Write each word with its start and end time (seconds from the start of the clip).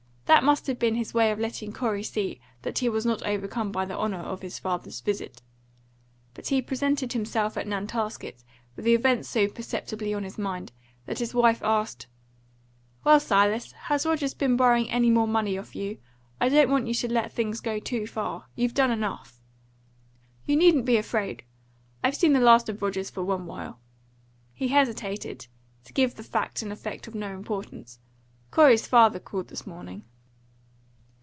That 0.25 0.45
must 0.45 0.67
have 0.67 0.79
been 0.79 0.95
his 0.95 1.13
way 1.13 1.29
of 1.31 1.39
letting 1.39 1.73
Corey 1.73 2.03
see 2.03 2.39
that 2.61 2.79
he 2.79 2.87
was 2.87 3.05
not 3.05 3.21
overcome 3.23 3.69
by 3.69 3.83
the 3.83 3.97
honour 3.99 4.21
of 4.21 4.41
his 4.41 4.57
father's 4.59 5.01
visit. 5.01 5.41
But 6.33 6.47
he 6.47 6.61
presented 6.61 7.11
himself 7.11 7.57
at 7.57 7.67
Nantasket 7.67 8.41
with 8.77 8.85
the 8.85 8.93
event 8.95 9.25
so 9.25 9.49
perceptibly 9.49 10.13
on 10.13 10.23
his 10.23 10.37
mind 10.37 10.71
that 11.05 11.19
his 11.19 11.33
wife 11.33 11.61
asked: 11.63 12.07
"Well, 13.03 13.19
Silas, 13.19 13.73
has 13.73 14.05
Rogers 14.05 14.33
been 14.33 14.55
borrowing 14.55 14.89
any 14.89 15.09
more 15.09 15.27
money 15.27 15.57
of 15.57 15.75
you? 15.75 15.97
I 16.39 16.47
don't 16.47 16.69
want 16.69 16.87
you 16.87 16.93
should 16.93 17.11
let 17.11 17.23
that 17.25 17.33
thing 17.33 17.53
go 17.61 17.79
too 17.79 18.07
far. 18.07 18.45
You've 18.55 18.73
done 18.73 18.89
enough." 18.89 19.41
"You 20.45 20.55
needn't 20.55 20.85
be 20.85 20.95
afraid. 20.95 21.43
I've 22.05 22.15
seen 22.15 22.31
the 22.31 22.39
last 22.39 22.69
of 22.69 22.81
Rogers 22.81 23.09
for 23.09 23.21
one 23.21 23.47
while." 23.47 23.81
He 24.53 24.69
hesitated, 24.69 25.47
to 25.83 25.91
give 25.91 26.15
the 26.15 26.23
fact 26.23 26.61
an 26.61 26.71
effect 26.71 27.05
of 27.09 27.15
no 27.15 27.33
importance. 27.35 27.99
"Corey's 28.49 28.87
father 28.87 29.19
called 29.19 29.49
this 29.49 29.67
morning." 29.67 30.05